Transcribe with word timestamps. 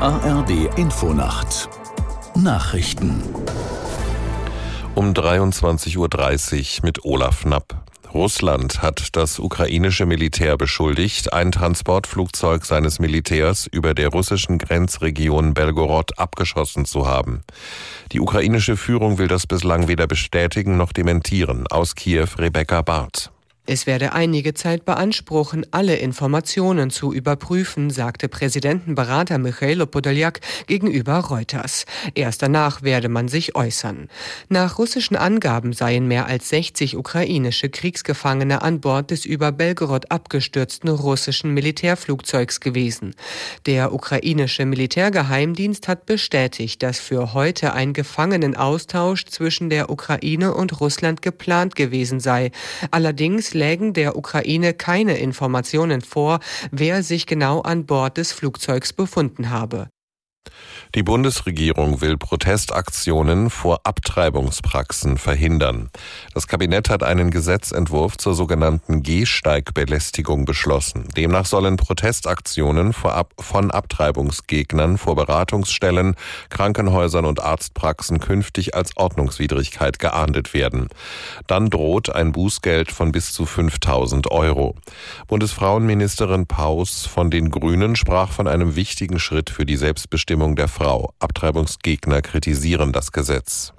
ARD 0.00 0.76
Infonacht 0.76 1.70
Nachrichten 2.34 3.22
um 4.94 5.14
23.30 5.14 5.96
Uhr 5.96 6.84
mit 6.84 7.04
Olaf 7.06 7.44
Knapp. 7.44 7.82
Russland 8.12 8.82
hat 8.82 9.16
das 9.16 9.38
ukrainische 9.38 10.04
Militär 10.04 10.58
beschuldigt, 10.58 11.32
ein 11.32 11.50
Transportflugzeug 11.50 12.66
seines 12.66 12.98
Militärs 12.98 13.66
über 13.66 13.94
der 13.94 14.10
russischen 14.10 14.58
Grenzregion 14.58 15.54
Belgorod 15.54 16.18
abgeschossen 16.18 16.84
zu 16.84 17.06
haben. 17.06 17.42
Die 18.12 18.20
ukrainische 18.20 18.76
Führung 18.76 19.16
will 19.16 19.28
das 19.28 19.46
bislang 19.46 19.88
weder 19.88 20.06
bestätigen 20.06 20.76
noch 20.76 20.92
dementieren. 20.92 21.66
Aus 21.68 21.94
Kiew 21.94 22.28
Rebecca 22.38 22.82
Barth. 22.82 23.30
Es 23.68 23.88
werde 23.88 24.12
einige 24.12 24.54
Zeit 24.54 24.84
beanspruchen, 24.84 25.66
alle 25.72 25.96
Informationen 25.96 26.90
zu 26.90 27.12
überprüfen, 27.12 27.90
sagte 27.90 28.28
Präsidentenberater 28.28 29.38
Michailo 29.38 29.86
Podoljak 29.86 30.40
gegenüber 30.68 31.18
Reuters. 31.18 31.84
Erst 32.14 32.42
danach 32.42 32.82
werde 32.82 33.08
man 33.08 33.26
sich 33.26 33.56
äußern. 33.56 34.08
Nach 34.48 34.78
russischen 34.78 35.16
Angaben 35.16 35.72
seien 35.72 36.06
mehr 36.06 36.26
als 36.26 36.48
60 36.50 36.96
ukrainische 36.96 37.68
Kriegsgefangene 37.68 38.62
an 38.62 38.80
Bord 38.80 39.10
des 39.10 39.24
über 39.26 39.50
Belgorod 39.50 40.12
abgestürzten 40.12 40.88
russischen 40.88 41.52
Militärflugzeugs 41.52 42.60
gewesen. 42.60 43.16
Der 43.66 43.92
ukrainische 43.92 44.64
Militärgeheimdienst 44.64 45.88
hat 45.88 46.06
bestätigt, 46.06 46.84
dass 46.84 47.00
für 47.00 47.34
heute 47.34 47.72
ein 47.72 47.94
Gefangenenaustausch 47.94 49.24
zwischen 49.24 49.70
der 49.70 49.90
Ukraine 49.90 50.54
und 50.54 50.80
Russland 50.80 51.20
geplant 51.20 51.74
gewesen 51.74 52.20
sei. 52.20 52.52
Allerdings 52.92 53.55
lägen 53.56 53.92
der 53.92 54.16
Ukraine 54.16 54.74
keine 54.74 55.18
Informationen 55.18 56.02
vor, 56.02 56.38
wer 56.70 57.02
sich 57.02 57.26
genau 57.26 57.62
an 57.62 57.86
Bord 57.86 58.18
des 58.18 58.32
Flugzeugs 58.32 58.92
befunden 58.92 59.50
habe. 59.50 59.88
Die 60.94 61.02
Bundesregierung 61.02 62.00
will 62.00 62.16
Protestaktionen 62.16 63.50
vor 63.50 63.80
Abtreibungspraxen 63.84 65.18
verhindern. 65.18 65.90
Das 66.32 66.46
Kabinett 66.46 66.88
hat 66.88 67.02
einen 67.02 67.30
Gesetzentwurf 67.30 68.16
zur 68.16 68.34
sogenannten 68.34 69.02
Gehsteigbelästigung 69.02 70.44
beschlossen. 70.44 71.08
Demnach 71.16 71.44
sollen 71.44 71.76
Protestaktionen 71.76 72.94
von 72.94 73.70
Abtreibungsgegnern 73.70 74.96
vor 74.96 75.16
Beratungsstellen, 75.16 76.14
Krankenhäusern 76.48 77.26
und 77.26 77.40
Arztpraxen 77.40 78.20
künftig 78.20 78.74
als 78.74 78.96
Ordnungswidrigkeit 78.96 79.98
geahndet 79.98 80.54
werden. 80.54 80.88
Dann 81.46 81.68
droht 81.68 82.14
ein 82.14 82.32
Bußgeld 82.32 82.90
von 82.90 83.12
bis 83.12 83.32
zu 83.32 83.44
5000 83.44 84.30
Euro. 84.30 84.76
Bundesfrauenministerin 85.26 86.46
Paus 86.46 87.06
von 87.06 87.30
den 87.30 87.50
Grünen 87.50 87.96
sprach 87.96 88.30
von 88.30 88.48
einem 88.48 88.76
wichtigen 88.76 89.18
Schritt 89.18 89.50
für 89.50 89.66
die 89.66 89.76
Selbstbestimmung 90.36 90.54
der 90.54 90.68
Frau. 90.68 91.14
Abtreibungsgegner 91.18 92.20
kritisieren 92.20 92.92
das 92.92 93.10
Gesetz. 93.10 93.72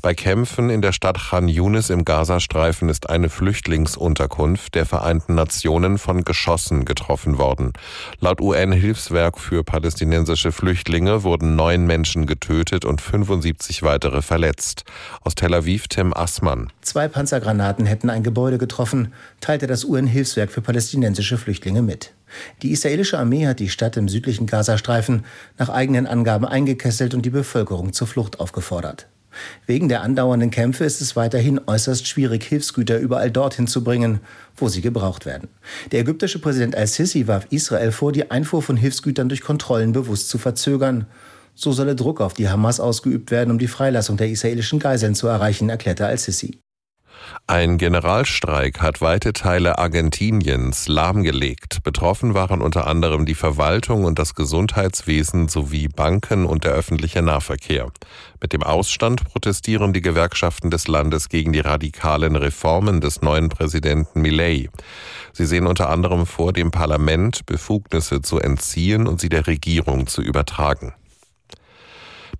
Bei 0.00 0.14
Kämpfen 0.14 0.70
in 0.70 0.80
der 0.80 0.92
Stadt 0.92 1.18
Khan 1.18 1.48
Yunis 1.48 1.90
im 1.90 2.06
Gazastreifen 2.06 2.88
ist 2.88 3.10
eine 3.10 3.28
Flüchtlingsunterkunft 3.28 4.74
der 4.74 4.86
Vereinten 4.86 5.34
Nationen 5.34 5.98
von 5.98 6.24
Geschossen 6.24 6.86
getroffen 6.86 7.36
worden. 7.36 7.74
Laut 8.20 8.40
UN-Hilfswerk 8.40 9.38
für 9.38 9.62
palästinensische 9.62 10.52
Flüchtlinge 10.52 11.22
wurden 11.22 11.54
neun 11.56 11.84
Menschen 11.84 12.24
getötet 12.24 12.86
und 12.86 13.02
75 13.02 13.82
weitere 13.82 14.22
verletzt. 14.22 14.84
Aus 15.20 15.34
Tel 15.34 15.52
Aviv 15.52 15.88
Tim 15.88 16.14
Assmann. 16.14 16.72
Zwei 16.80 17.06
Panzergranaten 17.06 17.84
hätten 17.84 18.08
ein 18.08 18.22
Gebäude 18.22 18.56
getroffen, 18.56 19.12
teilte 19.42 19.66
das 19.66 19.84
UN-Hilfswerk 19.84 20.50
für 20.50 20.62
palästinensische 20.62 21.36
Flüchtlinge 21.36 21.82
mit. 21.82 22.14
Die 22.62 22.70
israelische 22.70 23.18
Armee 23.18 23.46
hat 23.46 23.60
die 23.60 23.68
Stadt 23.68 23.96
im 23.96 24.08
südlichen 24.08 24.46
Gazastreifen 24.46 25.24
nach 25.58 25.68
eigenen 25.68 26.06
Angaben 26.06 26.46
eingekesselt 26.46 27.14
und 27.14 27.26
die 27.26 27.30
Bevölkerung 27.30 27.92
zur 27.92 28.06
Flucht 28.06 28.40
aufgefordert. 28.40 29.08
Wegen 29.66 29.88
der 29.88 30.02
andauernden 30.02 30.50
Kämpfe 30.50 30.84
ist 30.84 31.00
es 31.00 31.14
weiterhin 31.14 31.60
äußerst 31.64 32.06
schwierig, 32.06 32.44
Hilfsgüter 32.44 32.98
überall 32.98 33.30
dorthin 33.30 33.66
zu 33.66 33.84
bringen, 33.84 34.20
wo 34.56 34.68
sie 34.68 34.80
gebraucht 34.80 35.24
werden. 35.24 35.48
Der 35.92 36.00
ägyptische 36.00 36.40
Präsident 36.40 36.74
al-Sisi 36.74 37.26
warf 37.26 37.46
Israel 37.50 37.92
vor, 37.92 38.12
die 38.12 38.30
Einfuhr 38.30 38.62
von 38.62 38.76
Hilfsgütern 38.76 39.28
durch 39.28 39.42
Kontrollen 39.42 39.92
bewusst 39.92 40.28
zu 40.28 40.38
verzögern. 40.38 41.06
So 41.54 41.72
solle 41.72 41.94
Druck 41.94 42.20
auf 42.20 42.34
die 42.34 42.48
Hamas 42.48 42.80
ausgeübt 42.80 43.30
werden, 43.30 43.50
um 43.50 43.58
die 43.58 43.68
Freilassung 43.68 44.16
der 44.16 44.30
israelischen 44.30 44.78
Geiseln 44.78 45.14
zu 45.14 45.26
erreichen, 45.28 45.68
erklärte 45.68 46.06
al-Sisi. 46.06 46.58
Ein 47.46 47.78
Generalstreik 47.78 48.80
hat 48.80 49.00
weite 49.00 49.32
Teile 49.32 49.78
Argentiniens 49.78 50.86
lahmgelegt. 50.86 51.82
Betroffen 51.82 52.32
waren 52.32 52.62
unter 52.62 52.86
anderem 52.86 53.26
die 53.26 53.34
Verwaltung 53.34 54.04
und 54.04 54.20
das 54.20 54.36
Gesundheitswesen 54.36 55.48
sowie 55.48 55.88
Banken 55.88 56.46
und 56.46 56.62
der 56.62 56.72
öffentliche 56.72 57.22
Nahverkehr. 57.22 57.90
Mit 58.40 58.52
dem 58.52 58.62
Ausstand 58.62 59.24
protestieren 59.24 59.92
die 59.92 60.00
Gewerkschaften 60.00 60.70
des 60.70 60.86
Landes 60.86 61.28
gegen 61.28 61.52
die 61.52 61.60
radikalen 61.60 62.36
Reformen 62.36 63.00
des 63.00 63.20
neuen 63.20 63.48
Präsidenten 63.48 64.20
Milei. 64.20 64.68
Sie 65.32 65.46
sehen 65.46 65.66
unter 65.66 65.90
anderem 65.90 66.26
vor, 66.26 66.52
dem 66.52 66.70
Parlament 66.70 67.46
Befugnisse 67.46 68.22
zu 68.22 68.38
entziehen 68.38 69.08
und 69.08 69.20
sie 69.20 69.28
der 69.28 69.48
Regierung 69.48 70.06
zu 70.06 70.22
übertragen. 70.22 70.94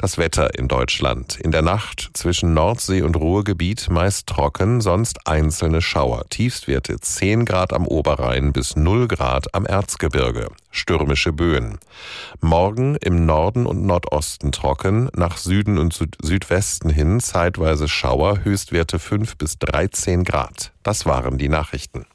Das 0.00 0.16
Wetter 0.16 0.59
in 0.59 0.66
Deutschland. 0.66 1.38
In 1.38 1.50
der 1.50 1.61
Nacht 1.61 2.12
zwischen 2.15 2.55
Nordsee 2.55 3.03
und 3.03 3.16
Ruhrgebiet 3.16 3.91
meist 3.91 4.28
trocken, 4.28 4.81
sonst 4.81 5.27
einzelne 5.28 5.83
Schauer. 5.83 6.25
Tiefstwerte 6.31 6.99
10 6.99 7.44
Grad 7.44 7.75
am 7.75 7.87
Oberrhein 7.87 8.55
bis 8.55 8.77
0 8.77 9.09
Grad 9.09 9.55
am 9.55 9.66
Erzgebirge. 9.66 10.47
Stürmische 10.71 11.34
Böen. 11.34 11.78
Morgen 12.41 12.97
im 12.97 13.27
Norden 13.27 13.66
und 13.66 13.84
Nordosten 13.84 14.53
trocken, 14.53 15.11
nach 15.15 15.37
Süden 15.37 15.77
und 15.77 15.93
Süd 15.93 16.17
Südwesten 16.22 16.88
hin 16.88 17.21
zeitweise 17.21 17.87
Schauer, 17.87 18.43
Höchstwerte 18.43 18.99
5 18.99 19.37
bis 19.37 19.59
13 19.59 20.25
Grad. 20.25 20.72
Das 20.82 21.05
waren 21.05 21.37
die 21.37 21.50
Nachrichten. 21.50 22.06